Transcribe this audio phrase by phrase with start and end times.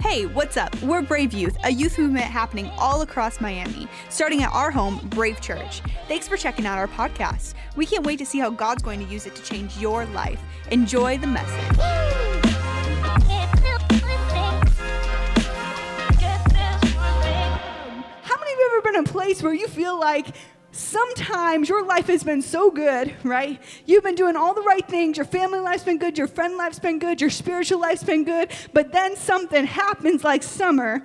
[0.00, 0.74] Hey, what's up?
[0.82, 5.40] We're Brave Youth, a youth movement happening all across Miami, starting at our home, Brave
[5.40, 5.82] Church.
[6.08, 7.54] Thanks for checking out our podcast.
[7.76, 10.40] We can't wait to see how God's going to use it to change your life.
[10.70, 11.76] Enjoy the message.
[18.22, 20.34] How many of you ever been in a place where you feel like
[20.78, 23.60] sometimes your life has been so good, right?
[23.84, 25.16] You've been doing all the right things.
[25.16, 26.16] Your family life's been good.
[26.16, 27.20] Your friend life's been good.
[27.20, 28.50] Your spiritual life's been good.
[28.72, 31.02] But then something happens like summer,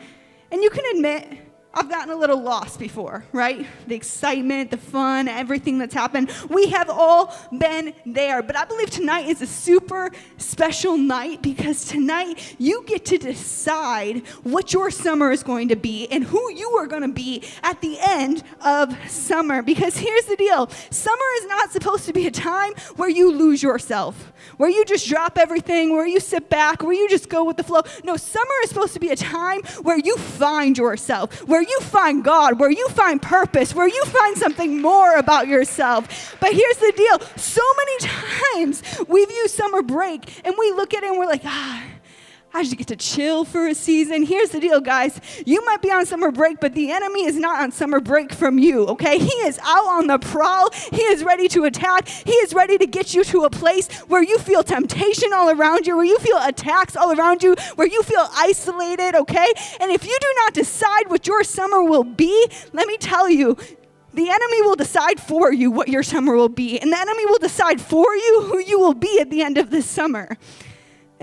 [0.51, 1.39] and you can admit,
[1.75, 3.65] I've gotten a little lost before, right?
[3.87, 6.31] The excitement, the fun, everything that's happened.
[6.47, 8.43] We have all been there.
[8.43, 14.19] But I believe tonight is a super special night because tonight you get to decide
[14.43, 17.81] what your summer is going to be and who you are going to be at
[17.81, 19.63] the end of summer.
[19.63, 23.63] Because here's the deal summer is not supposed to be a time where you lose
[23.63, 27.57] yourself, where you just drop everything, where you sit back, where you just go with
[27.57, 27.81] the flow.
[28.03, 32.23] No, summer is supposed to be a time where you find yourself, where you find
[32.23, 36.37] God, where you find purpose, where you find something more about yourself.
[36.39, 37.97] But here's the deal so many
[38.55, 41.83] times we've used summer break and we look at it and we're like, ah,
[42.55, 44.23] I just get to chill for a season.
[44.23, 45.19] Here's the deal, guys.
[45.43, 48.59] You might be on summer break, but the enemy is not on summer break from
[48.59, 49.17] you, okay?
[49.17, 50.69] He is out on the prowl.
[50.91, 52.07] He is ready to attack.
[52.07, 55.87] He is ready to get you to a place where you feel temptation all around
[55.87, 59.51] you, where you feel attacks all around you, where you feel isolated, okay?
[59.79, 63.57] And if you do not decide what your summer will be, let me tell you,
[64.13, 67.39] the enemy will decide for you what your summer will be, and the enemy will
[67.39, 70.37] decide for you who you will be at the end of this summer.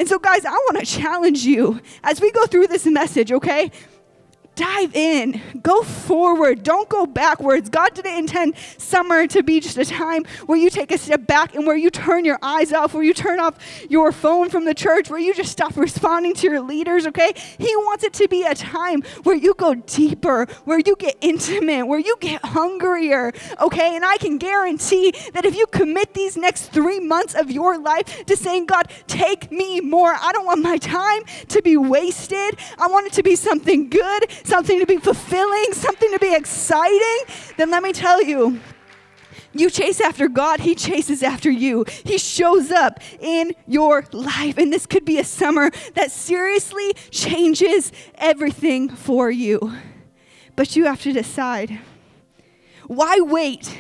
[0.01, 3.71] And so, guys, I want to challenge you as we go through this message, okay?
[4.57, 7.71] Dive in, go forward, don't go backwards.
[7.71, 11.55] God didn't intend summer to be just a time where you take a step back
[11.55, 13.57] and where you turn your eyes off, where you turn off
[13.89, 17.33] your phone from the church, where you just stop responding to your leaders, okay?
[17.59, 21.87] He wants it to be a time where you go deeper, where you get intimate,
[21.87, 23.33] where you get hungrier,
[23.63, 23.97] okay?
[23.97, 28.27] And I can guarantee that if you commit these next three months of your life
[28.27, 32.89] to saying, God, take me more, I don't want my time to be wasted, I
[32.89, 37.71] want it to be something good something to be fulfilling, something to be exciting, then
[37.71, 38.61] let me tell you,
[39.53, 41.85] you chase after God, He chases after you.
[42.05, 44.59] He shows up in your life.
[44.59, 49.77] And this could be a summer that seriously changes everything for you.
[50.55, 51.81] But you have to decide
[52.87, 53.79] why wait?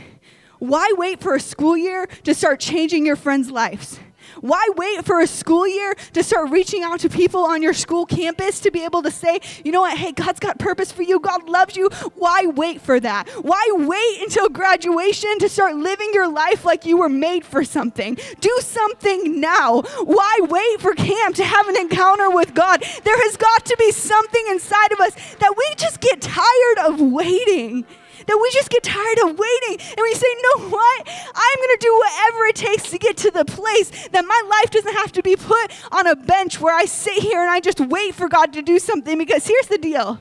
[0.58, 3.98] Why wait for a school year to start changing your friends' lives?
[4.40, 8.06] Why wait for a school year to start reaching out to people on your school
[8.06, 11.20] campus to be able to say, you know what, hey, God's got purpose for you,
[11.20, 11.88] God loves you?
[12.14, 13.28] Why wait for that?
[13.42, 18.18] Why wait until graduation to start living your life like you were made for something?
[18.40, 19.82] Do something now.
[20.04, 22.82] Why wait for camp to have an encounter with God?
[23.04, 27.00] There has got to be something inside of us that we just get tired of
[27.00, 27.84] waiting
[28.30, 31.08] that we just get tired of waiting and we say, "No, what?
[31.08, 34.70] I'm going to do whatever it takes to get to the place that my life
[34.70, 37.80] doesn't have to be put on a bench where I sit here and I just
[37.80, 39.18] wait for God to do something.
[39.18, 40.20] Because here's the deal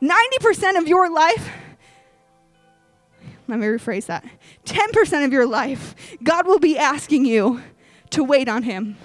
[0.00, 1.50] 90% of your life,
[3.46, 4.24] let me rephrase that
[4.64, 7.62] 10% of your life, God will be asking you
[8.10, 8.96] to wait on Him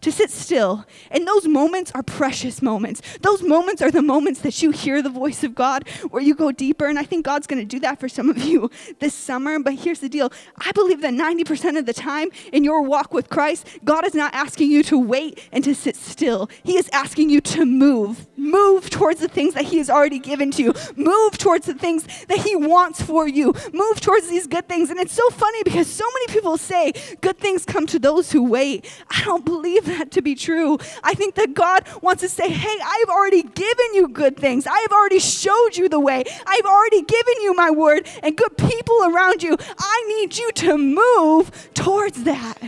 [0.00, 0.84] to sit still.
[1.10, 3.02] And those moments are precious moments.
[3.20, 6.52] Those moments are the moments that you hear the voice of God, where you go
[6.52, 6.86] deeper.
[6.86, 8.70] And I think God's going to do that for some of you
[9.00, 9.58] this summer.
[9.58, 13.28] But here's the deal I believe that 90% of the time in your walk with
[13.28, 16.48] Christ, God is not asking you to wait and to sit still.
[16.62, 18.26] He is asking you to move.
[18.36, 20.74] Move towards the things that He has already given to you.
[20.96, 23.54] Move towards the things that He wants for you.
[23.72, 24.90] Move towards these good things.
[24.90, 28.44] And it's so funny because so many people say good things come to those who
[28.44, 28.88] wait.
[29.10, 30.78] I don't believe that to be true.
[31.02, 34.66] I think that God wants to say, hey, I've already given you good things.
[34.66, 36.24] I have already showed you the way.
[36.46, 39.56] I've already given you my word and good people around you.
[39.78, 42.58] I need you to move towards that.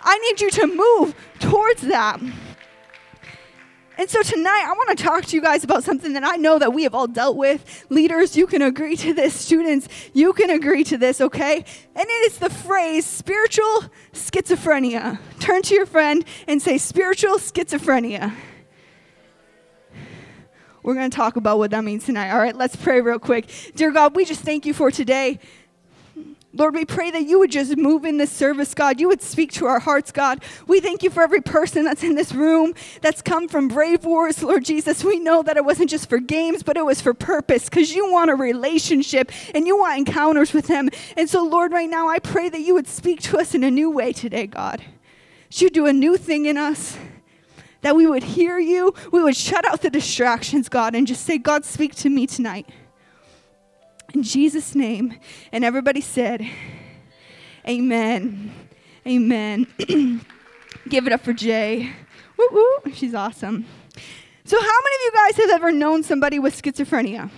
[0.00, 2.20] I need you to move towards that.
[3.98, 6.58] And so tonight, I want to talk to you guys about something that I know
[6.58, 7.84] that we have all dealt with.
[7.90, 9.34] Leaders, you can agree to this.
[9.34, 11.56] Students, you can agree to this, okay?
[11.94, 15.18] And it is the phrase spiritual schizophrenia.
[15.40, 18.34] Turn to your friend and say, spiritual schizophrenia.
[20.82, 22.30] We're going to talk about what that means tonight.
[22.32, 23.48] All right, let's pray real quick.
[23.76, 25.38] Dear God, we just thank you for today.
[26.54, 29.00] Lord, we pray that you would just move in this service, God.
[29.00, 30.42] You would speak to our hearts, God.
[30.66, 34.42] We thank you for every person that's in this room that's come from Brave Wars,
[34.42, 35.02] Lord Jesus.
[35.02, 38.12] We know that it wasn't just for games, but it was for purpose because you
[38.12, 40.90] want a relationship and you want encounters with Him.
[41.16, 43.70] And so, Lord, right now, I pray that you would speak to us in a
[43.70, 44.82] new way today, God.
[45.52, 46.98] You do a new thing in us.
[47.82, 51.36] that we would hear you, we would shut out the distractions, God, and just say,
[51.36, 52.68] God, speak to me tonight.
[54.14, 55.14] In Jesus' name.
[55.52, 56.46] And everybody said,
[57.68, 58.52] Amen.
[59.06, 59.66] Amen.
[60.88, 61.90] Give it up for Jay.
[62.36, 62.92] Woo woo.
[62.92, 63.64] She's awesome.
[64.44, 67.30] So, how many of you guys have ever known somebody with schizophrenia?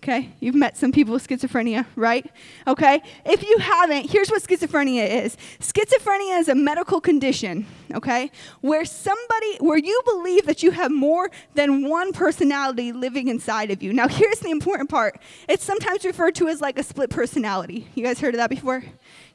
[0.00, 2.24] Okay, you've met some people with schizophrenia, right?
[2.68, 8.30] Okay, if you haven't, here's what schizophrenia is schizophrenia is a medical condition, okay,
[8.60, 13.82] where somebody, where you believe that you have more than one personality living inside of
[13.82, 13.92] you.
[13.92, 17.88] Now, here's the important part it's sometimes referred to as like a split personality.
[17.96, 18.84] You guys heard of that before?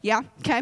[0.01, 0.61] Yeah, okay.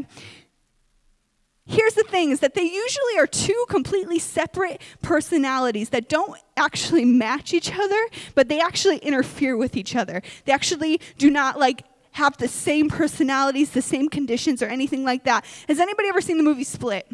[1.71, 7.05] Here's the thing is that they usually are two completely separate personalities that don't actually
[7.05, 10.21] match each other, but they actually interfere with each other.
[10.43, 15.23] They actually do not like have the same personalities, the same conditions or anything like
[15.23, 15.45] that.
[15.69, 17.09] Has anybody ever seen the movie Split?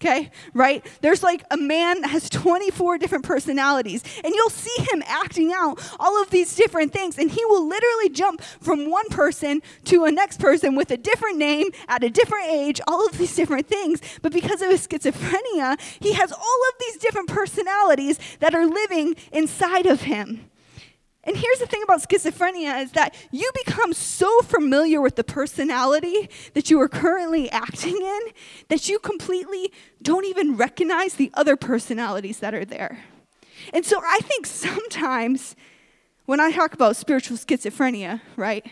[0.00, 0.30] Okay?
[0.54, 0.84] Right?
[1.02, 5.80] There's like a man that has 24 different personalities, and you'll see him acting out
[5.98, 10.10] all of these different things, and he will literally jump from one person to a
[10.10, 14.00] next person with a different name at a different age, all of these different things.
[14.22, 19.16] But because of his schizophrenia, he has all of these different personalities that are living
[19.32, 20.49] inside of him.
[21.24, 26.30] And here's the thing about schizophrenia is that you become so familiar with the personality
[26.54, 28.20] that you are currently acting in
[28.68, 29.70] that you completely
[30.00, 33.04] don't even recognize the other personalities that are there.
[33.74, 35.56] And so I think sometimes
[36.24, 38.64] when I talk about spiritual schizophrenia, right?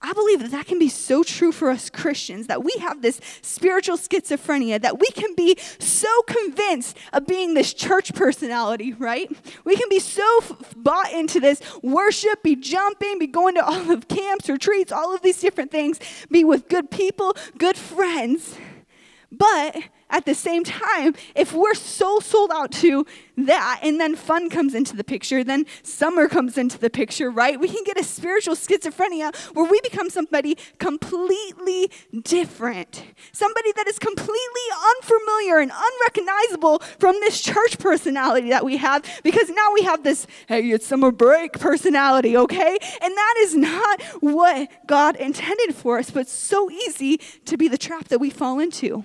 [0.00, 3.20] I believe that that can be so true for us Christians that we have this
[3.42, 9.28] spiritual schizophrenia that we can be so convinced of being this church personality, right?
[9.64, 13.90] We can be so f- bought into this worship, be jumping, be going to all
[13.90, 15.98] of camps, retreats, all of these different things,
[16.30, 18.56] be with good people, good friends.
[19.32, 19.76] But
[20.10, 23.06] at the same time, if we're so sold out to
[23.36, 27.60] that, and then fun comes into the picture, then summer comes into the picture, right?
[27.60, 31.90] We can get a spiritual schizophrenia where we become somebody completely
[32.22, 33.04] different.
[33.32, 34.38] Somebody that is completely
[34.96, 40.26] unfamiliar and unrecognizable from this church personality that we have because now we have this,
[40.48, 42.78] hey, it's summer break personality, okay?
[43.02, 47.78] And that is not what God intended for us, but so easy to be the
[47.78, 49.04] trap that we fall into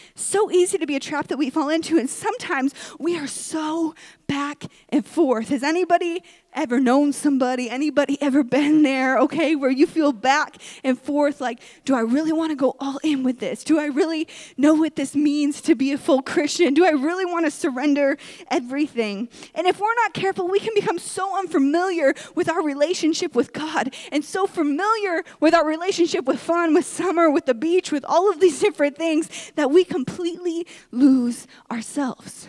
[0.15, 3.95] so easy to be a trap that we fall into, and sometimes we are so
[4.27, 5.49] back and forth.
[5.49, 6.23] Has anybody
[6.53, 11.61] ever known somebody, anybody ever been there, okay, where you feel back and forth like,
[11.85, 13.63] do I really want to go all in with this?
[13.63, 14.27] Do I really
[14.57, 16.73] know what this means to be a full Christian?
[16.73, 18.17] Do I really want to surrender
[18.49, 19.29] everything?
[19.55, 23.93] And if we're not careful, we can become so unfamiliar with our relationship with God
[24.11, 28.29] and so familiar with our relationship with fun, with summer, with the beach, with all
[28.29, 32.47] of these different things that we completely lose ourselves.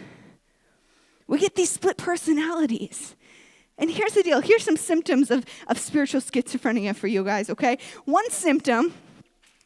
[1.26, 3.14] We get these split personalities.
[3.78, 7.78] And here's the deal here's some symptoms of, of spiritual schizophrenia for you guys, okay?
[8.04, 8.94] One symptom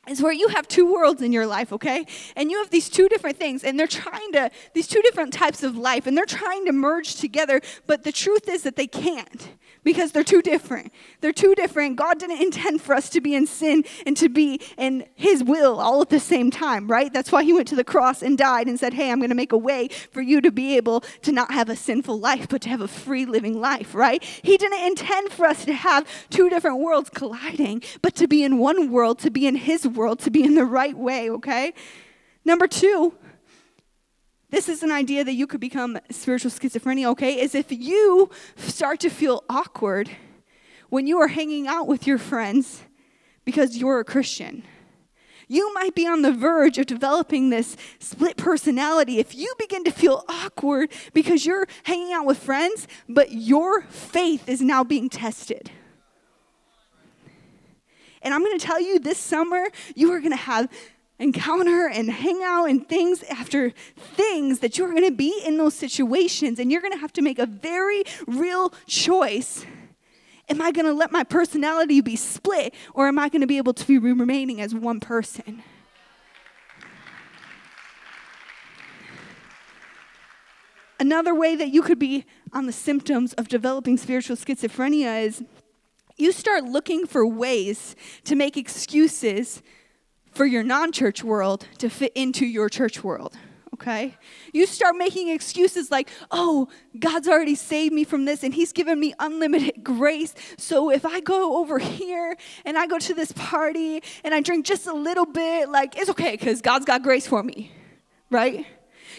[0.08, 2.06] is where you have two worlds in your life, okay?
[2.36, 5.62] And you have these two different things, and they're trying to, these two different types
[5.64, 9.48] of life, and they're trying to merge together, but the truth is that they can't
[9.86, 10.92] because they're too different.
[11.20, 11.94] They're too different.
[11.94, 15.78] God didn't intend for us to be in sin and to be in His will
[15.78, 17.12] all at the same time, right?
[17.12, 19.36] That's why He went to the cross and died and said, Hey, I'm going to
[19.36, 22.62] make a way for you to be able to not have a sinful life, but
[22.62, 24.24] to have a free living life, right?
[24.24, 28.58] He didn't intend for us to have two different worlds colliding, but to be in
[28.58, 31.72] one world, to be in His world, to be in the right way, okay?
[32.44, 33.14] Number two,
[34.56, 37.38] this is an idea that you could become spiritual schizophrenia, okay?
[37.38, 40.08] Is if you start to feel awkward
[40.88, 42.80] when you are hanging out with your friends
[43.44, 44.62] because you're a Christian.
[45.46, 49.90] You might be on the verge of developing this split personality if you begin to
[49.90, 55.70] feel awkward because you're hanging out with friends, but your faith is now being tested.
[58.22, 60.70] And I'm going to tell you this summer, you are going to have
[61.18, 65.74] encounter and hang out and things after things that you're going to be in those
[65.74, 69.64] situations and you're going to have to make a very real choice.
[70.48, 73.56] Am i going to let my personality be split or am i going to be
[73.56, 75.62] able to be remaining as one person?
[80.98, 85.44] Another way that you could be on the symptoms of developing spiritual schizophrenia is
[86.16, 87.94] you start looking for ways
[88.24, 89.62] to make excuses
[90.36, 93.36] for your non church world to fit into your church world.
[93.74, 94.14] Okay?
[94.52, 99.00] You start making excuses like, oh, God's already saved me from this and He's given
[99.00, 100.34] me unlimited grace.
[100.56, 104.66] So if I go over here and I go to this party and I drink
[104.66, 107.72] just a little bit, like, it's okay because God's got grace for me.
[108.30, 108.66] Right?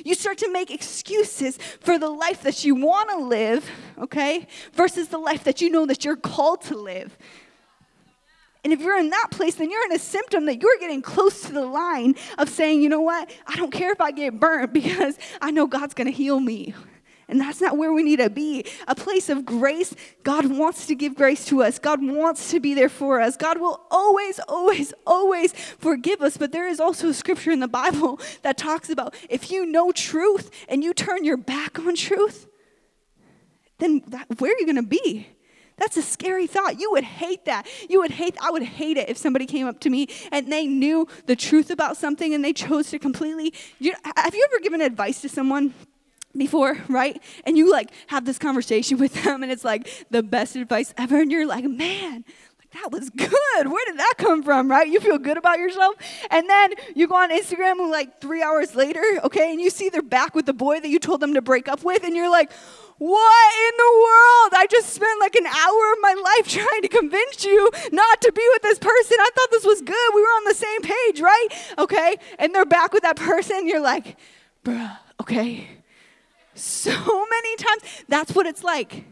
[0.03, 5.07] You start to make excuses for the life that you want to live, okay, versus
[5.07, 7.17] the life that you know that you're called to live.
[8.63, 11.41] And if you're in that place, then you're in a symptom that you're getting close
[11.43, 13.29] to the line of saying, you know what?
[13.45, 16.73] I don't care if I get burnt because I know God's going to heal me.
[17.29, 18.65] And that's not where we need to be.
[18.87, 19.93] A place of grace.
[20.23, 21.77] God wants to give grace to us.
[21.77, 23.35] God wants to be there for us.
[23.35, 26.37] God will always, always, always forgive us.
[26.37, 29.91] But there is also a scripture in the Bible that talks about if you know
[29.91, 32.47] truth and you turn your back on truth,
[33.79, 35.27] then that, where are you going to be?
[35.77, 36.79] That's a scary thought.
[36.79, 37.67] You would hate that.
[37.89, 40.65] You would hate, I would hate it if somebody came up to me and they
[40.65, 43.53] knew the truth about something and they chose to completely.
[43.79, 45.73] You, have you ever given advice to someone?
[46.35, 47.21] before, right?
[47.45, 51.21] And you like have this conversation with them and it's like the best advice ever
[51.21, 52.25] and you're like, "Man,
[52.73, 53.31] that was good.
[53.67, 54.87] Where did that come from?" Right?
[54.87, 55.95] You feel good about yourself.
[56.29, 60.01] And then you go on Instagram like 3 hours later, okay, and you see they're
[60.03, 62.51] back with the boy that you told them to break up with and you're like,
[62.97, 64.53] what in the world?
[64.55, 68.31] I just spent like an hour of my life trying to convince you not to
[68.31, 69.17] be with this person.
[69.19, 70.13] I thought this was good.
[70.15, 71.47] We were on the same page, right?
[71.77, 72.17] Okay.
[72.39, 73.67] And they're back with that person.
[73.67, 74.17] You're like,
[74.63, 75.67] bruh, okay.
[76.55, 76.91] So
[77.29, 79.05] many times, that's what it's like.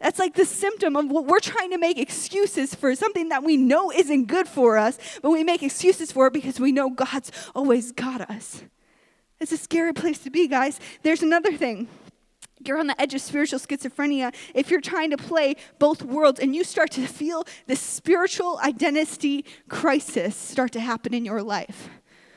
[0.00, 3.56] That's like the symptom of what we're trying to make excuses for something that we
[3.56, 7.30] know isn't good for us, but we make excuses for it because we know God's
[7.54, 8.62] always got us.
[9.40, 10.80] It's a scary place to be, guys.
[11.02, 11.88] There's another thing
[12.66, 16.54] you're on the edge of spiritual schizophrenia if you're trying to play both worlds and
[16.54, 21.88] you start to feel this spiritual identity crisis start to happen in your life.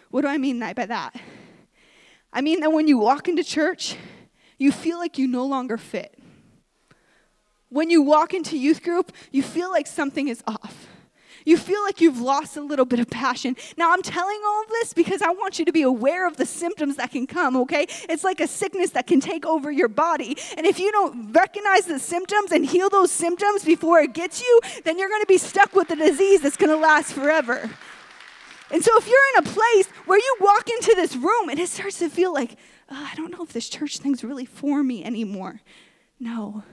[0.10, 1.16] What do I mean by that?
[2.32, 3.96] I mean that when you walk into church,
[4.58, 6.18] you feel like you no longer fit.
[7.70, 10.77] When you walk into youth group, you feel like something is off
[11.48, 13.56] you feel like you've lost a little bit of passion.
[13.78, 16.46] Now, I'm telling all of this because I want you to be aware of the
[16.46, 17.88] symptoms that can come, okay?
[18.10, 20.38] It's like a sickness that can take over your body.
[20.58, 24.60] And if you don't recognize the symptoms and heal those symptoms before it gets you,
[24.84, 27.70] then you're gonna be stuck with a disease that's gonna last forever.
[28.70, 31.70] And so, if you're in a place where you walk into this room and it
[31.70, 32.58] starts to feel like,
[32.92, 35.62] oh, I don't know if this church thing's really for me anymore.
[36.20, 36.64] No,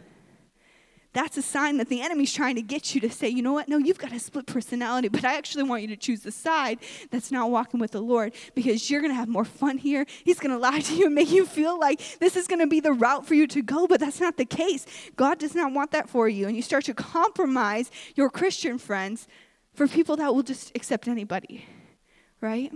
[1.15, 3.69] that's a sign that the enemy's trying to get you to say, you know what?
[3.69, 6.81] No, you've got a split personality, but I actually want you to choose the side
[7.11, 10.07] that's not walking with the Lord because you're going to have more fun here.
[10.25, 12.67] He's going to lie to you and make you feel like this is going to
[12.67, 14.87] be the route for you to go, but that's not the case.
[15.17, 16.47] God does not want that for you.
[16.47, 19.29] And you start to compromise your Christian friends
[19.73, 21.65] for people that will just accept anybody,
[22.41, 22.73] right?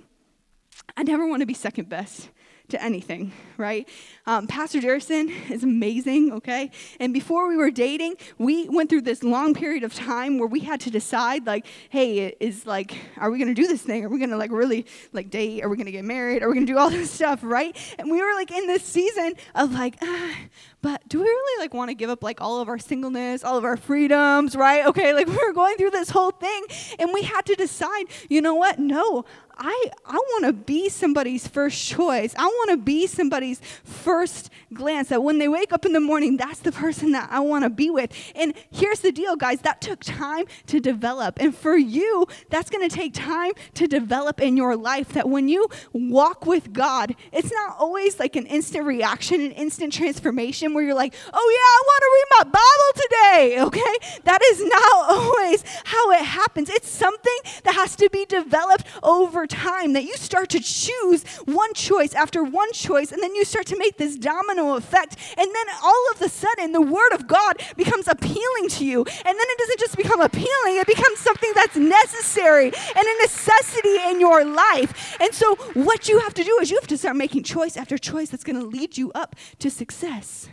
[0.96, 2.30] I never want to be second best
[2.68, 3.88] to anything, right?
[4.26, 6.70] Um, Pastor Jerison is amazing, okay?
[7.00, 10.60] And before we were dating, we went through this long period of time where we
[10.60, 14.04] had to decide, like, hey, is like, are we gonna do this thing?
[14.04, 15.64] Are we gonna like really like date?
[15.64, 16.42] Are we gonna get married?
[16.42, 17.76] Are we gonna do all this stuff, right?
[17.98, 20.34] And we were like in this season of like, ah,
[20.80, 23.56] but do we really like want to give up like all of our singleness, all
[23.56, 24.86] of our freedoms, right?
[24.86, 26.64] Okay, like we were going through this whole thing
[26.98, 28.78] and we had to decide, you know what?
[28.78, 29.24] No,
[29.58, 32.32] I, I want to be somebody's first choice.
[32.38, 35.08] I want to be somebody's first glance.
[35.08, 37.70] That when they wake up in the morning, that's the person that I want to
[37.70, 38.12] be with.
[38.36, 41.40] And here's the deal, guys that took time to develop.
[41.40, 45.08] And for you, that's going to take time to develop in your life.
[45.14, 49.92] That when you walk with God, it's not always like an instant reaction, an instant
[49.92, 53.58] transformation where you're like, oh, yeah, I want to read my Bible today.
[53.68, 54.20] Okay?
[54.24, 56.70] That is not always how it happens.
[56.70, 61.74] It's something that has to be developed over time that you start to choose one
[61.74, 65.16] choice after one choice, and then you start to make this domino effect.
[65.36, 68.98] And then all of a sudden, the Word of God becomes appealing to you.
[69.00, 73.96] And then it doesn't just become appealing, it becomes something that's necessary and a necessity
[74.10, 75.16] in your life.
[75.20, 77.98] And so, what you have to do is you have to start making choice after
[77.98, 80.48] choice that's going to lead you up to success.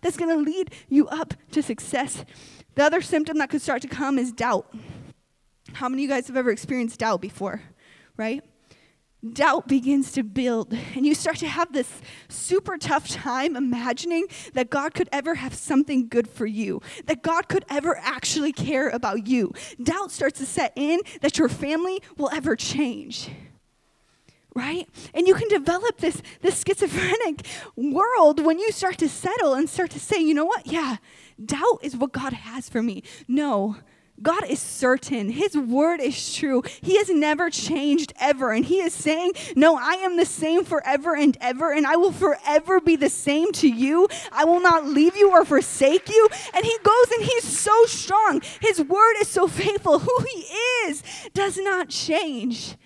[0.00, 2.24] That's going to lead you up to success.
[2.74, 4.66] The other symptom that could start to come is doubt.
[5.74, 7.62] How many of you guys have ever experienced doubt before?
[8.16, 8.42] Right?
[9.32, 11.90] Doubt begins to build, and you start to have this
[12.28, 17.48] super tough time imagining that God could ever have something good for you, that God
[17.48, 19.52] could ever actually care about you.
[19.82, 23.30] Doubt starts to set in that your family will ever change
[24.54, 24.88] right?
[25.12, 27.44] And you can develop this, this schizophrenic
[27.76, 30.66] world when you start to settle and start to say, you know what?
[30.66, 30.98] Yeah,
[31.44, 33.02] doubt is what God has for me.
[33.26, 33.76] No,
[34.22, 35.28] God is certain.
[35.30, 36.62] His word is true.
[36.80, 38.52] He has never changed ever.
[38.52, 42.12] And He is saying, No, I am the same forever and ever, and I will
[42.12, 44.08] forever be the same to you.
[44.30, 46.28] I will not leave you or forsake you.
[46.54, 48.40] And He goes and He's so strong.
[48.60, 49.98] His word is so faithful.
[49.98, 50.40] Who He
[50.86, 51.02] is
[51.34, 52.76] does not change.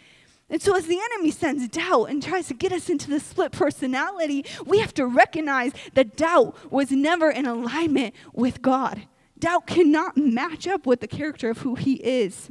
[0.50, 3.52] And so, as the enemy sends doubt and tries to get us into the split
[3.52, 9.02] personality, we have to recognize that doubt was never in alignment with God.
[9.38, 12.50] Doubt cannot match up with the character of who He is.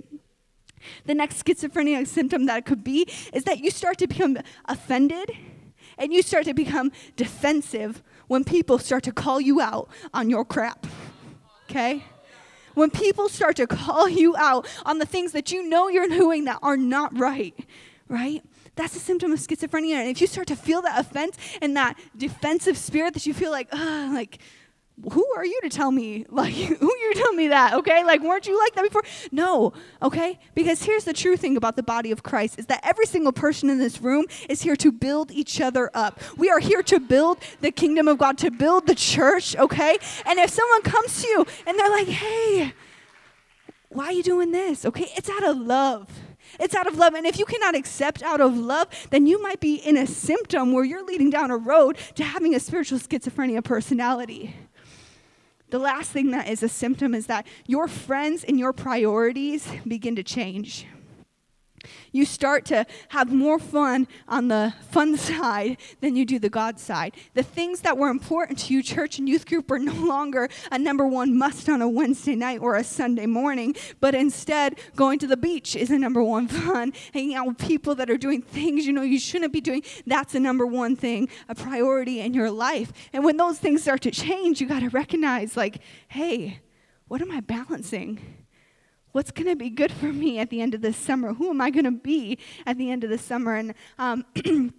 [1.05, 5.31] The next schizophrenia symptom that it could be is that you start to become offended
[5.97, 10.45] and you start to become defensive when people start to call you out on your
[10.45, 10.85] crap.
[11.69, 12.03] Okay?
[12.75, 16.45] When people start to call you out on the things that you know you're doing
[16.45, 17.55] that are not right,
[18.07, 18.43] right?
[18.75, 19.95] That's a symptom of schizophrenia.
[19.95, 23.51] And if you start to feel that offense and that defensive spirit that you feel
[23.51, 24.37] like, ah, like,
[25.11, 28.03] who are you to tell me like who you tell me that okay?
[28.03, 29.03] Like weren't you like that before?
[29.31, 30.39] No okay?
[30.55, 33.69] Because here's the true thing about the body of christ is that every single person
[33.69, 36.19] in this room is here to build each other up.
[36.37, 39.97] We are here to build the kingdom of god to build the church okay?
[40.25, 42.73] And if someone comes to you and they're like hey
[43.89, 44.85] why are you doing this?
[44.85, 45.09] Okay?
[45.15, 46.09] It's out of love.
[46.59, 47.13] It's out of love.
[47.13, 50.71] And if you cannot accept out of love, then you might be in a symptom
[50.71, 54.55] where you're leading down a road to having a spiritual schizophrenia personality.
[55.69, 60.15] The last thing that is a symptom is that your friends and your priorities begin
[60.15, 60.85] to change
[62.11, 66.79] you start to have more fun on the fun side than you do the God
[66.79, 67.15] side.
[67.33, 70.79] The things that were important to you, church and youth group, are no longer a
[70.79, 75.27] number one must on a Wednesday night or a Sunday morning, but instead, going to
[75.27, 76.93] the beach is a number one fun.
[77.13, 80.35] Hanging out with people that are doing things you know you shouldn't be doing, that's
[80.35, 82.91] a number one thing, a priority in your life.
[83.13, 86.59] And when those things start to change, you got to recognize, like, hey,
[87.07, 88.46] what am I balancing?
[89.11, 91.33] What's going to be good for me at the end of this summer?
[91.33, 93.55] Who am I going to be at the end of the summer?
[93.55, 94.25] And um,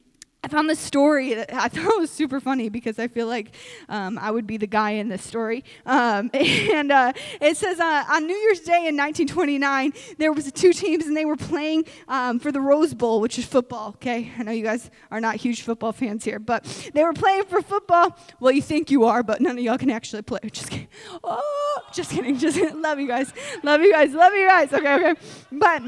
[0.49, 3.55] I found this story that I thought was super funny because I feel like
[3.90, 5.62] um, I would be the guy in this story.
[5.85, 10.73] Um, and uh, it says uh, on New Year's Day in 1929, there was two
[10.73, 13.88] teams and they were playing um, for the Rose Bowl, which is football.
[13.97, 16.64] Okay, I know you guys are not huge football fans here, but
[16.95, 18.19] they were playing for football.
[18.41, 20.41] Well, you think you are, but none of y'all can actually play.
[20.50, 20.89] Just kidding.
[21.23, 22.39] Oh, just kidding.
[22.39, 22.80] Just kidding.
[22.80, 23.34] love you guys.
[23.63, 24.15] Love you guys.
[24.15, 24.73] Love you guys.
[24.73, 25.15] Okay, okay.
[25.52, 25.82] But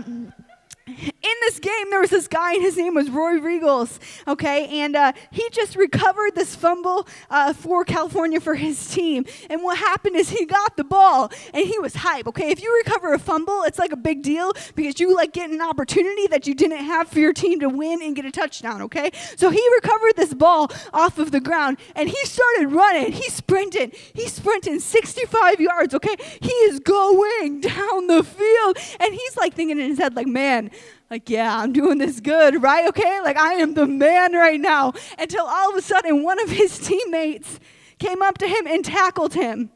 [0.97, 4.81] in this game, there was this guy, and his name was Roy Riegels, okay?
[4.81, 9.27] And uh, he just recovered this fumble uh, for California for his team.
[9.49, 12.51] And what happened is he got the ball, and he was hype, okay?
[12.51, 15.61] If you recover a fumble, it's like a big deal because you like get an
[15.61, 19.11] opportunity that you didn't have for your team to win and get a touchdown, okay?
[19.37, 23.13] So he recovered this ball off of the ground, and he started running.
[23.13, 23.95] He sprinted.
[24.15, 26.17] He's sprinting 65 yards, okay?
[26.41, 30.71] He is going down the field, and he's like thinking in his head, like, man,
[31.11, 32.89] like, yeah, I'm doing this good, right?
[32.89, 34.93] Okay, like I am the man right now.
[35.19, 37.59] Until all of a sudden, one of his teammates
[37.99, 39.71] came up to him and tackled him.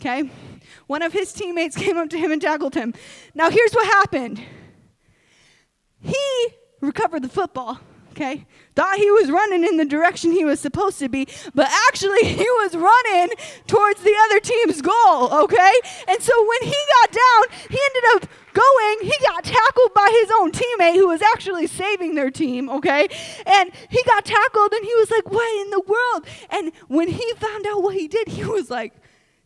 [0.00, 0.30] Okay?
[0.86, 2.94] One of his teammates came up to him and tackled him.
[3.34, 4.42] Now, here's what happened
[6.00, 6.48] he
[6.80, 7.80] recovered the football
[8.18, 8.46] okay?
[8.78, 12.48] Thought he was running in the direction he was supposed to be, but actually he
[12.62, 13.34] was running
[13.66, 15.72] towards the other team's goal, okay?
[16.06, 20.30] And so when he got down, he ended up going, he got tackled by his
[20.38, 23.08] own teammate who was actually saving their team, okay?
[23.46, 26.26] And he got tackled and he was like, What in the world?
[26.50, 28.94] And when he found out what he did, he was like,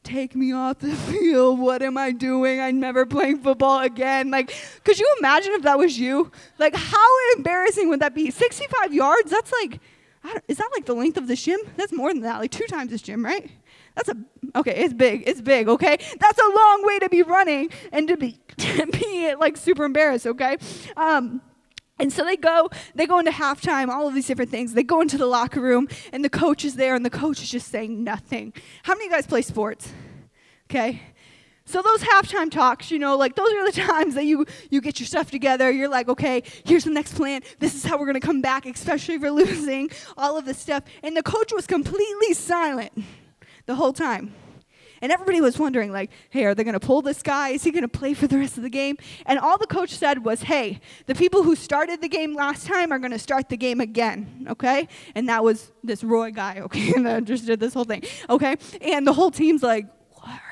[0.02, 1.58] take me off the field.
[1.58, 2.60] What am I doing?
[2.60, 4.30] I'm never playing football again.
[4.30, 6.30] Like, could you imagine if that was you?
[6.58, 8.30] Like, how embarrassing would that be?
[8.30, 9.30] 65 yards?
[9.30, 9.80] That's like,
[10.48, 11.58] is that like the length of the gym?
[11.76, 13.50] That's more than that, like two times this gym, right?
[13.94, 14.16] That's a
[14.56, 14.84] okay.
[14.84, 15.24] It's big.
[15.26, 15.68] It's big.
[15.68, 19.84] Okay, that's a long way to be running and to be to be like super
[19.84, 20.26] embarrassed.
[20.26, 20.56] Okay.
[20.96, 21.42] Um,
[22.02, 24.74] and so they go, they go into halftime, all of these different things.
[24.74, 27.48] They go into the locker room, and the coach is there, and the coach is
[27.48, 28.52] just saying nothing.
[28.82, 29.92] How many of you guys play sports?
[30.68, 31.00] Okay.
[31.64, 34.98] So those halftime talks, you know, like those are the times that you you get
[34.98, 35.70] your stuff together.
[35.70, 37.42] You're like, okay, here's the next plan.
[37.60, 39.88] This is how we're gonna come back, especially if we're losing.
[40.16, 42.92] All of this stuff, and the coach was completely silent
[43.66, 44.34] the whole time.
[45.02, 47.50] And everybody was wondering, like, hey, are they going to pull this guy?
[47.50, 48.96] Is he going to play for the rest of the game?
[49.26, 52.92] And all the coach said was, hey, the people who started the game last time
[52.92, 54.88] are going to start the game again, okay?
[55.16, 58.56] And that was this Roy guy, okay, that just did this whole thing, okay?
[58.80, 59.86] And the whole team's like,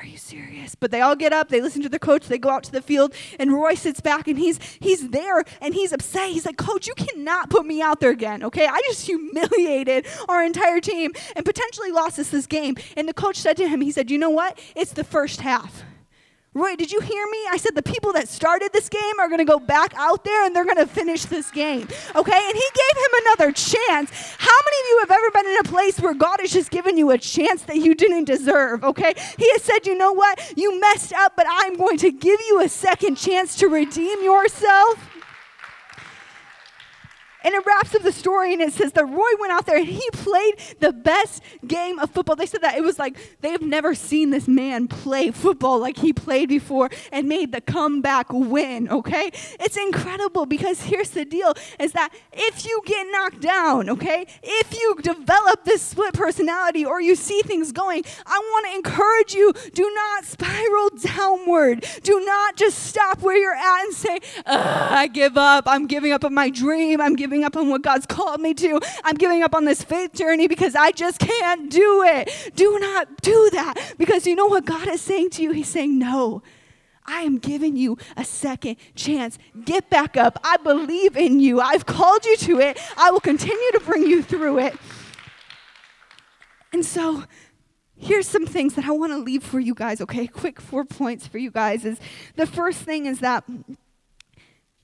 [0.01, 0.73] are you serious?
[0.73, 2.81] But they all get up they listen to the coach they go out to the
[2.81, 6.29] field and roy sits back and he's he's there and he's upset.
[6.29, 8.65] He's like coach you cannot put me out there again okay?
[8.65, 12.75] I just humiliated our entire team and potentially lost us this game.
[12.97, 14.57] And the coach said to him he said you know what?
[14.75, 15.83] It's the first half
[16.53, 17.37] Roy, did you hear me?
[17.49, 20.45] I said the people that started this game are going to go back out there
[20.45, 21.87] and they're going to finish this game.
[22.13, 22.41] Okay?
[22.43, 24.11] And he gave him another chance.
[24.37, 26.97] How many of you have ever been in a place where God has just given
[26.97, 28.83] you a chance that you didn't deserve?
[28.83, 29.13] Okay?
[29.37, 30.53] He has said, you know what?
[30.57, 35.10] You messed up, but I'm going to give you a second chance to redeem yourself.
[37.43, 39.87] And it wraps up the story and it says that Roy went out there and
[39.87, 42.35] he played the best game of football.
[42.35, 46.13] They said that it was like they've never seen this man play football like he
[46.13, 49.31] played before and made the comeback win, okay?
[49.59, 54.73] It's incredible because here's the deal is that if you get knocked down, okay, if
[54.73, 59.53] you develop this split personality or you see things going, I want to encourage you
[59.73, 61.85] do not spiral downward.
[62.03, 65.63] Do not just stop where you're at and say, I give up.
[65.67, 67.01] I'm giving up on my dream.
[67.01, 68.79] I'm giving up on what God's called me to.
[69.03, 72.51] I'm giving up on this faith journey because I just can't do it.
[72.55, 75.51] Do not do that because you know what God is saying to you?
[75.51, 76.43] He's saying, No.
[77.03, 79.39] I am giving you a second chance.
[79.65, 80.39] Get back up.
[80.43, 81.59] I believe in you.
[81.59, 82.79] I've called you to it.
[82.95, 84.75] I will continue to bring you through it.
[86.71, 87.23] And so,
[87.97, 90.27] here's some things that I want to leave for you guys, okay?
[90.27, 91.99] Quick four points for you guys is
[92.35, 93.43] the first thing is that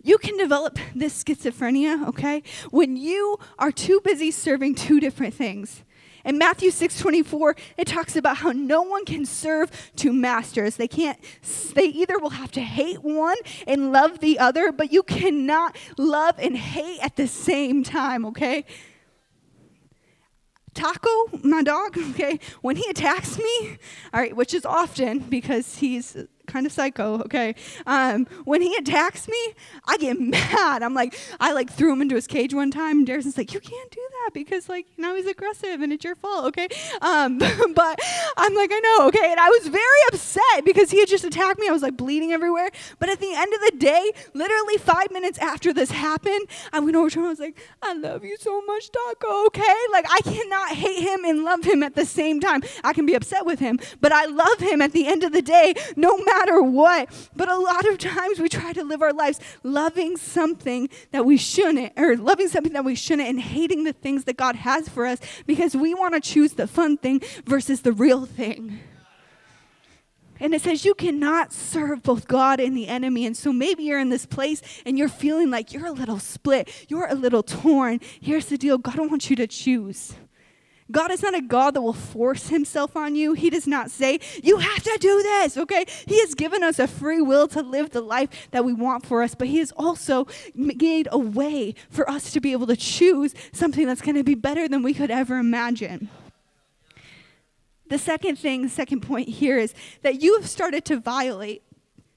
[0.04, 2.44] you can develop this schizophrenia, okay?
[2.72, 5.84] When you are too busy serving two different things.
[6.26, 10.76] In Matthew 6:24, it talks about how no one can serve two masters.
[10.76, 11.18] They can't
[11.74, 16.36] they either will have to hate one and love the other, but you cannot love
[16.38, 18.66] and hate at the same time, okay?
[20.74, 21.10] Taco,
[21.44, 23.78] my dog, okay, when he attacks me,
[24.14, 27.54] all right, which is often because he's kind of psycho, okay?
[27.86, 29.54] Um, when he attacks me,
[29.86, 30.82] I get mad.
[30.82, 33.00] I'm like, I like threw him into his cage one time.
[33.00, 36.16] And Darison's like, you can't do that because like now he's aggressive and it's your
[36.16, 36.68] fault, okay?
[37.02, 37.38] Um,
[37.76, 38.00] but
[38.38, 39.30] I'm like, I know, okay?
[39.32, 41.68] And I was very upset because he had just attacked me.
[41.68, 42.70] I was like bleeding everywhere.
[43.00, 46.96] But at the end of the day, literally five minutes after this happened, I went
[46.96, 47.26] over to him.
[47.26, 49.76] I was like, I love you so much, Taco, okay?
[49.92, 52.64] Like I cannot hate him and love him at the same time.
[52.84, 55.42] I can be upset with him, but I love him at the end of the
[55.42, 57.10] day, no matter matter what.
[57.36, 61.38] But a lot of times we try to live our lives loving something that we
[61.38, 65.06] shouldn't, or loving something that we shouldn't, and hating the things that God has for
[65.06, 68.80] us because we want to choose the fun thing versus the real thing.
[70.40, 73.26] And it says you cannot serve both God and the enemy.
[73.26, 76.70] And so maybe you're in this place and you're feeling like you're a little split,
[76.88, 78.00] you're a little torn.
[78.22, 80.14] Here's the deal God wants you to choose.
[80.92, 83.34] God is not a God that will force himself on you.
[83.34, 85.86] He does not say, you have to do this, okay?
[86.06, 89.22] He has given us a free will to live the life that we want for
[89.22, 93.34] us, but he has also made a way for us to be able to choose
[93.52, 96.10] something that's going to be better than we could ever imagine.
[97.90, 101.64] The second thing, second point here is that you have started to violate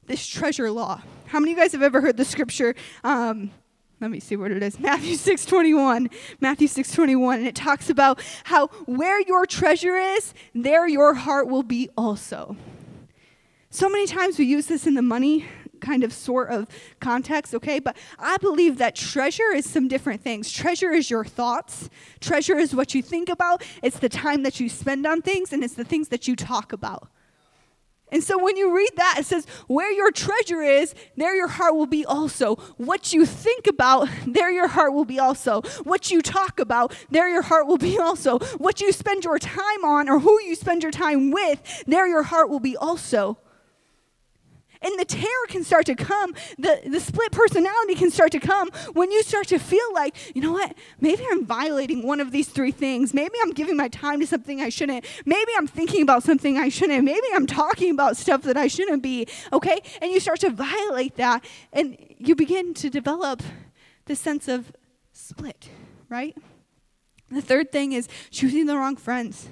[0.06, 1.02] this treasure law.
[1.26, 2.74] How many of you guys have ever heard the scripture?
[3.04, 3.52] Um,
[4.00, 8.66] let me see what it is matthew 6.21 matthew 6.21 and it talks about how
[8.86, 12.56] where your treasure is there your heart will be also
[13.70, 15.46] so many times we use this in the money
[15.80, 16.68] kind of sort of
[17.00, 17.78] context, okay?
[17.78, 20.52] But I believe that treasure is some different things.
[20.52, 24.68] Treasure is your thoughts, treasure is what you think about, it's the time that you
[24.68, 27.08] spend on things, and it's the things that you talk about.
[28.12, 31.74] And so when you read that, it says, Where your treasure is, there your heart
[31.74, 32.56] will be also.
[32.76, 35.62] What you think about, there your heart will be also.
[35.84, 38.38] What you talk about, there your heart will be also.
[38.58, 42.24] What you spend your time on, or who you spend your time with, there your
[42.24, 43.38] heart will be also.
[44.82, 48.70] And the terror can start to come, the, the split personality can start to come
[48.94, 52.48] when you start to feel like, you know what, maybe I'm violating one of these
[52.48, 53.12] three things.
[53.12, 55.04] Maybe I'm giving my time to something I shouldn't.
[55.26, 57.04] Maybe I'm thinking about something I shouldn't.
[57.04, 59.82] Maybe I'm talking about stuff that I shouldn't be, okay?
[60.00, 63.42] And you start to violate that, and you begin to develop
[64.06, 64.72] this sense of
[65.12, 65.68] split,
[66.08, 66.34] right?
[67.30, 69.48] The third thing is choosing the wrong friends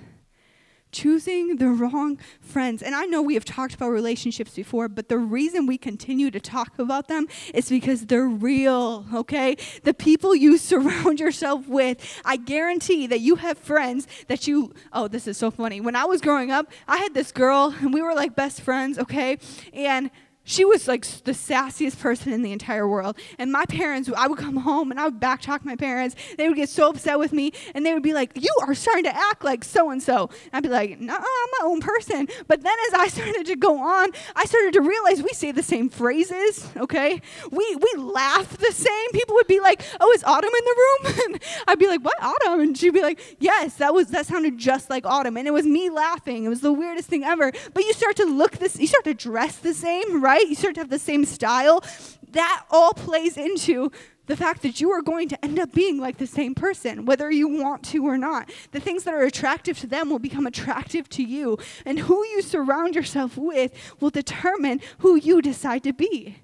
[0.98, 2.82] choosing the wrong friends.
[2.82, 6.40] And I know we have talked about relationships before, but the reason we continue to
[6.40, 9.56] talk about them is because they're real, okay?
[9.84, 15.06] The people you surround yourself with, I guarantee that you have friends that you, oh,
[15.06, 15.80] this is so funny.
[15.80, 18.98] When I was growing up, I had this girl, and we were like best friends,
[18.98, 19.38] okay?
[19.72, 20.10] And
[20.48, 23.18] she was like the sassiest person in the entire world.
[23.36, 26.16] And my parents, I would come home and I would backtalk my parents.
[26.38, 29.04] They would get so upset with me and they would be like, You are starting
[29.04, 30.30] to act like so and so.
[30.54, 32.28] I'd be like, No, I'm my own person.
[32.46, 35.62] But then as I started to go on, I started to realize we say the
[35.62, 37.20] same phrases, okay?
[37.50, 39.10] We, we laugh the same.
[39.12, 41.14] People would be like, Oh, is Autumn in the room?
[41.28, 42.60] And I'd be like, What, Autumn?
[42.60, 45.36] And she'd be like, Yes, that was that sounded just like Autumn.
[45.36, 46.44] And it was me laughing.
[46.44, 47.52] It was the weirdest thing ever.
[47.74, 50.37] But you start to look this, you start to dress the same, right?
[50.38, 50.48] Right?
[50.48, 51.84] You start to have the same style.
[52.32, 53.90] That all plays into
[54.26, 57.30] the fact that you are going to end up being like the same person, whether
[57.30, 58.50] you want to or not.
[58.72, 61.58] The things that are attractive to them will become attractive to you.
[61.86, 66.36] And who you surround yourself with will determine who you decide to be.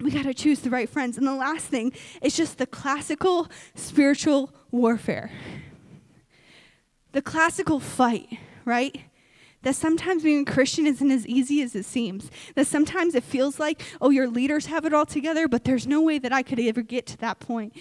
[0.00, 1.16] we got to choose the right friends.
[1.16, 5.30] And the last thing is just the classical spiritual warfare.
[7.12, 9.00] The classical fight, right?
[9.62, 12.30] That sometimes being a Christian isn't as easy as it seems.
[12.54, 16.00] That sometimes it feels like, oh, your leaders have it all together, but there's no
[16.00, 17.74] way that I could ever get to that point.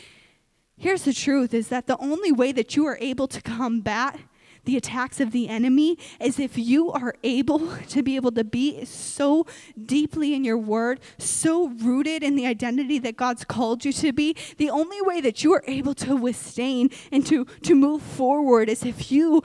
[0.78, 4.20] Here's the truth is that the only way that you are able to combat
[4.64, 8.86] the attacks of the enemy is if you are able to be able to be
[8.86, 9.46] so
[9.84, 14.36] deeply in your word, so rooted in the identity that God's called you to be.
[14.58, 18.86] The only way that you are able to withstand and to, to move forward is
[18.86, 19.42] if you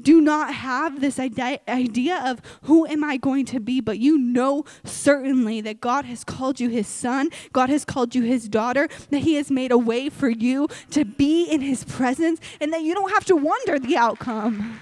[0.00, 4.64] do not have this idea of who am I going to be, but you know
[4.84, 9.20] certainly that God has called you his son, God has called you his daughter, that
[9.20, 12.94] he has made a way for you to be in his presence, and that you
[12.94, 14.80] don't have to wonder the outcome.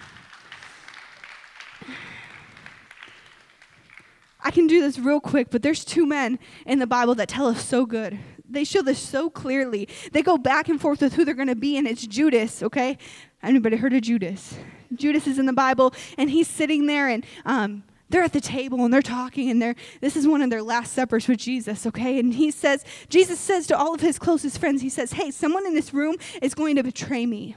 [4.42, 7.46] I can do this real quick, but there's two men in the Bible that tell
[7.46, 8.18] us so good.
[8.49, 9.87] They show this so clearly.
[10.12, 12.96] They go back and forth with who they're going to be, and it's Judas, okay?
[13.42, 14.57] Anybody heard of Judas?
[14.94, 18.85] Judas is in the Bible, and he's sitting there, and um, they're at the table
[18.85, 22.18] and they're talking, and they're this is one of their last suppers with Jesus, okay?
[22.18, 25.64] And he says, Jesus says to all of his closest friends, he says, Hey, someone
[25.64, 27.55] in this room is going to betray me.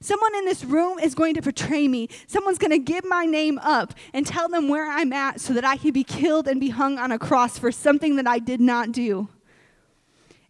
[0.00, 2.08] Someone in this room is going to betray me.
[2.26, 5.64] Someone's going to give my name up and tell them where I'm at so that
[5.64, 8.60] I can be killed and be hung on a cross for something that I did
[8.60, 9.28] not do.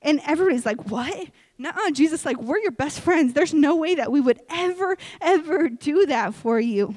[0.03, 1.29] And everybody's like, What?
[1.59, 3.33] No, Jesus, like, we're your best friends.
[3.33, 6.94] There's no way that we would ever, ever do that for you.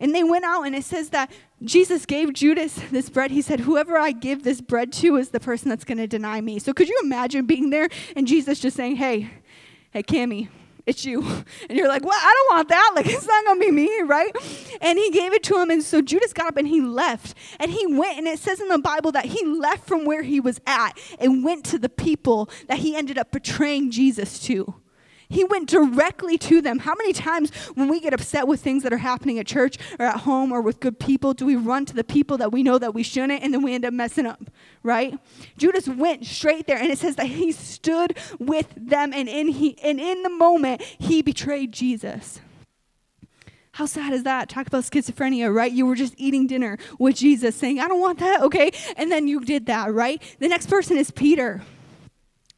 [0.00, 1.30] And they went out, and it says that
[1.62, 3.30] Jesus gave Judas this bread.
[3.30, 6.40] He said, Whoever I give this bread to is the person that's going to deny
[6.40, 6.58] me.
[6.58, 9.30] So could you imagine being there and Jesus just saying, Hey,
[9.90, 10.48] hey, Cami,
[10.90, 11.22] it's you.
[11.68, 12.92] And you're like, well, I don't want that.
[12.96, 14.34] Like, it's not going to be me, right?
[14.80, 15.70] And he gave it to him.
[15.70, 17.36] And so Judas got up and he left.
[17.60, 20.40] And he went, and it says in the Bible that he left from where he
[20.40, 24.74] was at and went to the people that he ended up betraying Jesus to.
[25.30, 26.80] He went directly to them.
[26.80, 30.04] How many times when we get upset with things that are happening at church or
[30.04, 32.78] at home or with good people, do we run to the people that we know
[32.78, 34.42] that we shouldn't and then we end up messing up,
[34.82, 35.16] right?
[35.56, 39.78] Judas went straight there and it says that he stood with them and in he
[39.82, 42.40] and in the moment he betrayed Jesus.
[43.72, 44.48] How sad is that?
[44.48, 45.70] Talk about schizophrenia, right?
[45.70, 48.72] You were just eating dinner with Jesus saying, I don't want that, okay?
[48.96, 50.20] And then you did that, right?
[50.40, 51.62] The next person is Peter.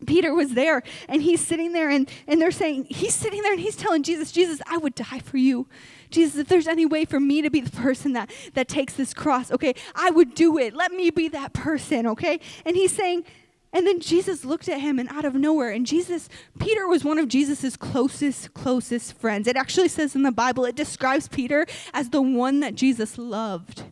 [0.07, 3.61] Peter was there and he's sitting there and, and they're saying, he's sitting there and
[3.61, 5.67] he's telling Jesus, Jesus, I would die for you.
[6.11, 9.15] Jesus, if there's any way for me to be the person that, that takes this
[9.15, 10.75] cross, okay, I would do it.
[10.75, 12.39] Let me be that person, okay?
[12.65, 13.25] And he's saying,
[13.73, 16.29] and then Jesus looked at him and out of nowhere, and Jesus,
[16.61, 19.49] Peter was one of Jesus's closest, closest friends.
[19.49, 23.85] It actually says in the Bible, it describes Peter as the one that Jesus loved.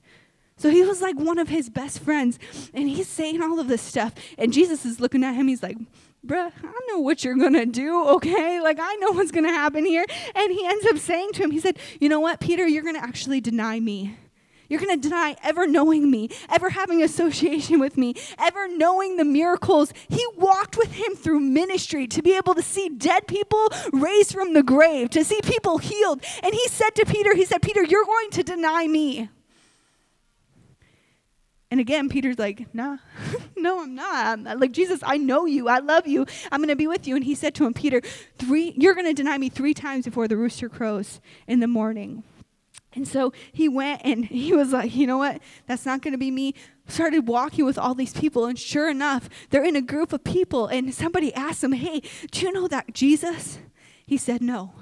[0.60, 2.38] So he was like one of his best friends,
[2.74, 4.12] and he's saying all of this stuff.
[4.36, 5.48] And Jesus is looking at him.
[5.48, 5.78] He's like,
[6.26, 8.60] Bruh, I know what you're gonna do, okay?
[8.60, 10.04] Like, I know what's gonna happen here.
[10.34, 12.98] And he ends up saying to him, He said, You know what, Peter, you're gonna
[12.98, 14.18] actually deny me.
[14.68, 19.24] You're going to deny ever knowing me, ever having association with me, ever knowing the
[19.24, 19.92] miracles.
[20.08, 24.54] He walked with him through ministry to be able to see dead people raised from
[24.54, 26.22] the grave, to see people healed.
[26.40, 29.28] And he said to Peter, He said, Peter, you're going to deny me.
[31.70, 32.98] And again, Peter's like, nah,
[33.56, 34.38] no, I'm not.
[34.46, 35.68] I'm like, Jesus, I know you.
[35.68, 36.26] I love you.
[36.50, 37.14] I'm going to be with you.
[37.14, 38.00] And he said to him, Peter,
[38.38, 42.24] three, you're going to deny me three times before the rooster crows in the morning.
[42.92, 45.40] And so he went and he was like, you know what?
[45.66, 46.54] That's not going to be me.
[46.88, 48.46] Started walking with all these people.
[48.46, 50.66] And sure enough, they're in a group of people.
[50.66, 52.02] And somebody asked him, hey,
[52.32, 53.60] do you know that Jesus?
[54.06, 54.74] He said, no.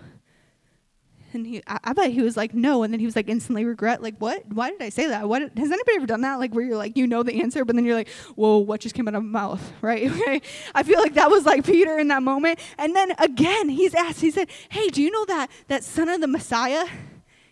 [1.38, 2.82] And he, I, I, bet he was like, no.
[2.82, 4.02] And then he was like, instantly regret.
[4.02, 4.44] Like, what?
[4.52, 5.28] Why did I say that?
[5.28, 5.42] What?
[5.42, 6.40] Has anybody ever done that?
[6.40, 8.96] Like, where you're like, you know the answer, but then you're like, whoa, what just
[8.96, 9.72] came out of my mouth?
[9.82, 10.10] Right?
[10.18, 10.42] Okay.
[10.74, 12.58] I feel like that was like Peter in that moment.
[12.76, 16.20] And then again, he's asked, he said, hey, do you know that, that son of
[16.20, 16.86] the Messiah?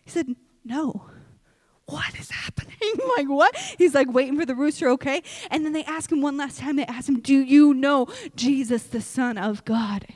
[0.05, 1.07] He said, no.
[1.87, 2.77] What is happening?
[3.17, 3.57] like, what?
[3.79, 5.23] He's like waiting for the rooster, okay?
[5.51, 8.83] And then they ask him one last time, they ask him, Do you know Jesus,
[8.85, 10.07] the Son of God?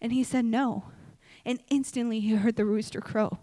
[0.00, 0.84] And he said, No
[1.44, 3.38] and instantly he heard the rooster crow.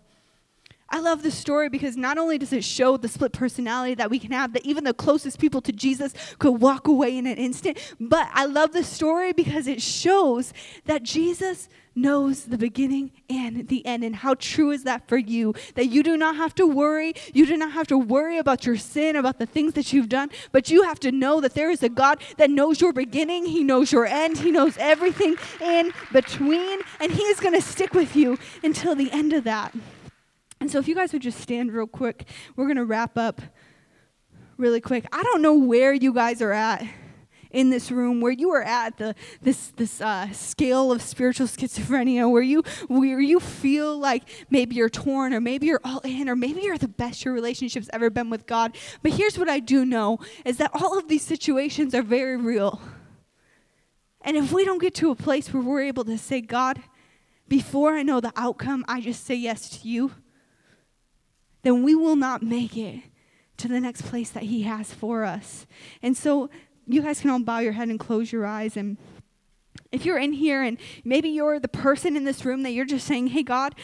[0.91, 4.19] I love this story because not only does it show the split personality that we
[4.19, 7.77] can have, that even the closest people to Jesus could walk away in an instant,
[7.99, 10.53] but I love this story because it shows
[10.85, 14.03] that Jesus knows the beginning and the end.
[14.03, 15.53] And how true is that for you?
[15.75, 17.13] That you do not have to worry.
[17.33, 20.29] You do not have to worry about your sin, about the things that you've done,
[20.51, 23.63] but you have to know that there is a God that knows your beginning, He
[23.63, 28.15] knows your end, He knows everything in between, and He is going to stick with
[28.15, 29.73] you until the end of that.
[30.61, 33.41] And so, if you guys would just stand real quick, we're going to wrap up
[34.57, 35.05] really quick.
[35.11, 36.87] I don't know where you guys are at
[37.49, 42.29] in this room where you are at the this this uh, scale of spiritual schizophrenia
[42.29, 46.35] where you where you feel like maybe you're torn or maybe you're all in or
[46.35, 48.77] maybe you're the best your relationship's ever been with God.
[49.01, 52.79] But here's what I do know is that all of these situations are very real.
[54.21, 56.79] And if we don't get to a place where we're able to say, God,
[57.47, 60.11] before I know the outcome, I just say yes to you,
[61.63, 63.01] then we will not make it
[63.57, 65.65] to the next place that He has for us.
[66.01, 66.49] And so
[66.87, 68.75] you guys can all bow your head and close your eyes.
[68.75, 68.97] And
[69.91, 73.05] if you're in here and maybe you're the person in this room that you're just
[73.05, 73.75] saying, hey, God,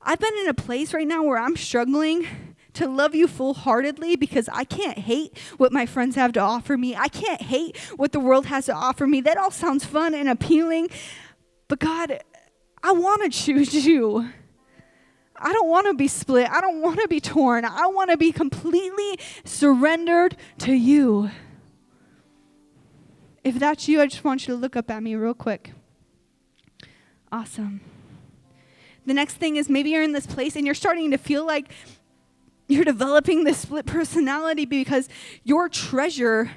[0.00, 2.26] I've been in a place right now where I'm struggling
[2.74, 6.76] to love you full heartedly because I can't hate what my friends have to offer
[6.76, 6.94] me.
[6.94, 9.20] I can't hate what the world has to offer me.
[9.22, 10.90] That all sounds fun and appealing.
[11.68, 12.20] But God,
[12.82, 14.28] I want to choose you.
[15.38, 16.50] I don't want to be split.
[16.50, 17.64] I don't want to be torn.
[17.64, 21.30] I want to be completely surrendered to you.
[23.44, 25.72] If that's you, I just want you to look up at me real quick.
[27.30, 27.80] Awesome.
[29.04, 31.70] The next thing is maybe you're in this place and you're starting to feel like
[32.68, 35.08] you're developing this split personality because
[35.44, 36.50] your treasure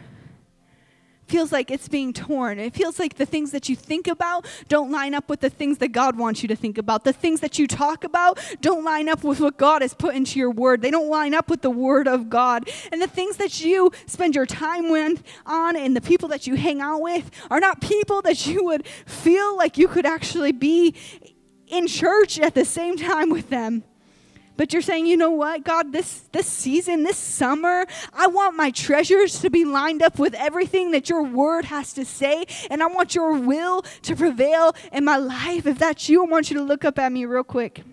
[1.29, 2.59] feels like it's being torn.
[2.59, 5.77] It feels like the things that you think about don't line up with the things
[5.77, 7.03] that God wants you to think about.
[7.03, 10.39] The things that you talk about don't line up with what God has put into
[10.39, 10.81] your word.
[10.81, 12.69] They don't line up with the word of God.
[12.91, 16.55] And the things that you spend your time with, on and the people that you
[16.55, 20.95] hang out with are not people that you would feel like you could actually be
[21.67, 23.83] in church at the same time with them
[24.59, 28.71] but you're saying, you know what, God, this, this season, this summer, I want my
[28.71, 32.87] treasures to be lined up with everything that your word has to say, and I
[32.87, 35.65] want your will to prevail in my life.
[35.65, 37.83] If that's you, I want you to look up at me real quick.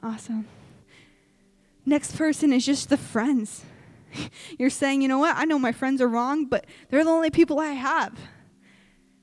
[0.00, 0.46] Awesome.
[1.84, 3.64] Next person is just the friends.
[4.60, 7.30] You're saying, you know what, I know my friends are wrong, but they're the only
[7.30, 8.16] people I have.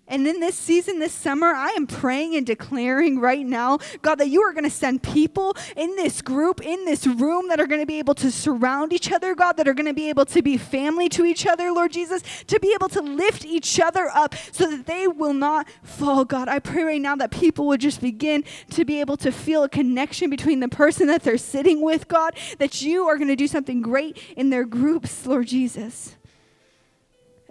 [0.07, 4.27] And in this season, this summer, I am praying and declaring right now, God, that
[4.27, 7.79] you are going to send people in this group, in this room, that are going
[7.79, 10.41] to be able to surround each other, God, that are going to be able to
[10.41, 14.35] be family to each other, Lord Jesus, to be able to lift each other up
[14.51, 16.49] so that they will not fall, God.
[16.49, 19.69] I pray right now that people would just begin to be able to feel a
[19.69, 23.47] connection between the person that they're sitting with, God, that you are going to do
[23.47, 26.17] something great in their groups, Lord Jesus.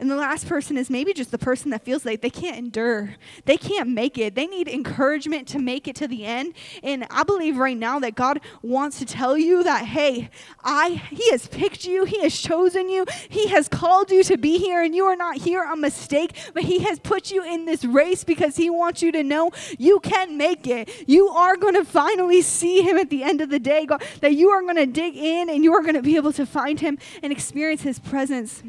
[0.00, 3.16] And the last person is maybe just the person that feels like they can't endure.
[3.44, 4.34] They can't make it.
[4.34, 6.54] They need encouragement to make it to the end.
[6.82, 10.30] And I believe right now that God wants to tell you that hey,
[10.64, 14.56] I he has picked you, he has chosen you, he has called you to be
[14.56, 17.84] here and you are not here a mistake, but he has put you in this
[17.84, 20.88] race because he wants you to know you can make it.
[21.06, 24.34] You are going to finally see him at the end of the day, God, that
[24.34, 26.80] you are going to dig in and you are going to be able to find
[26.80, 28.62] him and experience his presence.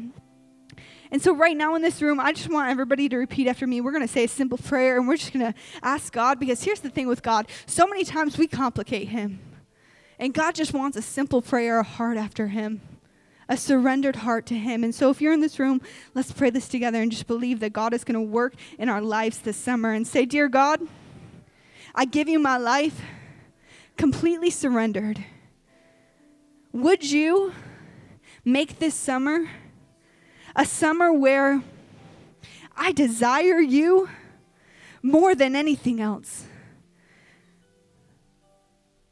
[1.12, 3.82] And so, right now in this room, I just want everybody to repeat after me.
[3.82, 6.64] We're going to say a simple prayer and we're just going to ask God because
[6.64, 9.38] here's the thing with God so many times we complicate Him.
[10.18, 12.80] And God just wants a simple prayer, a heart after Him,
[13.46, 14.82] a surrendered heart to Him.
[14.82, 15.82] And so, if you're in this room,
[16.14, 19.02] let's pray this together and just believe that God is going to work in our
[19.02, 20.80] lives this summer and say, Dear God,
[21.94, 23.02] I give you my life
[23.98, 25.22] completely surrendered.
[26.72, 27.52] Would you
[28.46, 29.46] make this summer?
[30.54, 31.62] A summer where
[32.76, 34.08] I desire you
[35.02, 36.46] more than anything else.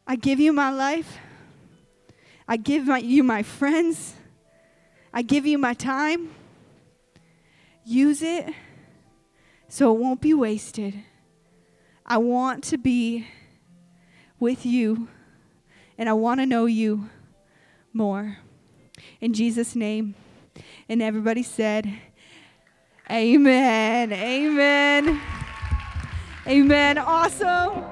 [0.06, 1.18] I give you my life.
[2.48, 4.14] I give my, you my friends.
[5.12, 6.30] I give you my time.
[7.84, 8.52] Use it
[9.68, 10.94] so it won't be wasted.
[12.04, 13.26] I want to be
[14.40, 15.08] with you
[15.96, 17.08] and I want to know you
[17.92, 18.38] more.
[19.20, 20.14] In Jesus' name.
[20.90, 21.88] And everybody said,
[23.08, 24.12] Amen.
[24.12, 25.20] Amen.
[26.48, 26.98] Amen.
[26.98, 27.84] Awesome.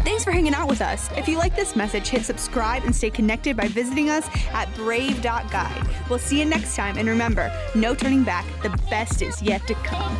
[0.00, 1.08] Thanks for hanging out with us.
[1.16, 5.88] If you like this message, hit subscribe and stay connected by visiting us at brave.guide.
[6.10, 6.98] We'll see you next time.
[6.98, 8.44] And remember, no turning back.
[8.64, 10.18] The best is yet to come.